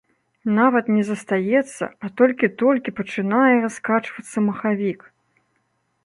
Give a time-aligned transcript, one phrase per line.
[0.59, 4.99] Нават не застаецца, а толькі-толькі пачынае раскачвацца махавік!